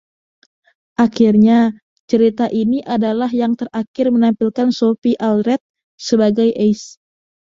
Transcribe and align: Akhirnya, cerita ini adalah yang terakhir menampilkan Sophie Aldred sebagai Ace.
Akhirnya, 1.05 1.57
cerita 2.09 2.45
ini 2.63 2.79
adalah 2.95 3.29
yang 3.41 3.53
terakhir 3.59 4.05
menampilkan 4.15 4.67
Sophie 4.79 5.13
Aldred 5.27 5.61
sebagai 6.07 6.49
Ace. 6.65 6.87